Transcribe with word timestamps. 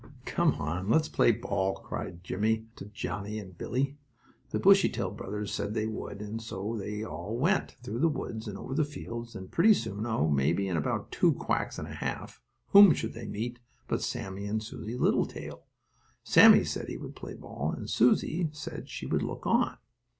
"Come 0.25 0.55
on, 0.55 0.89
let's 0.89 1.07
play 1.07 1.31
ball," 1.31 1.75
called 1.75 2.23
Jimmie 2.23 2.65
to 2.75 2.85
Johnnie 2.85 3.37
and 3.37 3.55
Billie. 3.55 3.99
The 4.49 4.57
Bushytail 4.57 5.11
brothers 5.11 5.53
said 5.53 5.75
they 5.75 5.85
would, 5.85 6.23
and 6.23 6.43
on 6.51 6.79
they 6.79 7.03
all 7.03 7.37
went, 7.37 7.73
through 7.83 7.99
the 7.99 8.09
woods 8.09 8.47
and 8.47 8.57
over 8.57 8.73
the 8.73 8.83
fields, 8.83 9.35
and 9.35 9.51
pretty 9.51 9.75
soon, 9.75 10.07
oh, 10.07 10.27
maybe 10.27 10.67
in 10.67 10.75
about 10.75 11.11
two 11.11 11.33
quacks 11.33 11.77
and 11.77 11.87
a 11.87 11.93
half, 11.93 12.41
whom 12.69 12.95
should 12.95 13.13
they 13.13 13.27
meet 13.27 13.59
but 13.87 14.01
Sammie 14.01 14.47
and 14.47 14.63
Susie 14.63 14.97
Littletail. 14.97 15.65
Sammie 16.23 16.63
said 16.65 16.87
he 16.87 16.97
would 16.97 17.15
play 17.15 17.35
ball, 17.35 17.71
and 17.71 17.87
Susie 17.87 18.49
said 18.53 18.89
she 18.89 19.05
would 19.05 19.21
look 19.21 19.45
on. 19.45 19.77